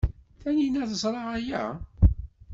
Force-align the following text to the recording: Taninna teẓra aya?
Taninna 0.41 0.83
teẓra 0.89 1.21
aya? 1.37 1.63